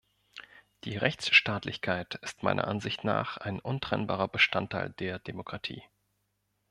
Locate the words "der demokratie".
4.97-5.83